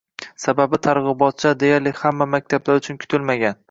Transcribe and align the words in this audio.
Sababi, 0.45 0.79
targ‘ibotchilar 0.87 1.61
deyarli 1.67 1.95
hamma 2.03 2.31
maktablar 2.35 2.85
uchun 2.85 3.05
kutilmagan. 3.07 3.59